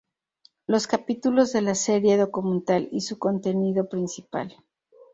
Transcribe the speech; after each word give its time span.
Los 0.65 0.87
capítulos 0.87 1.53
de 1.53 1.61
la 1.61 1.75
serie 1.75 2.17
documental 2.17 2.89
y 2.91 3.01
su 3.01 3.19
contenido 3.19 3.87
principal. 3.87 4.57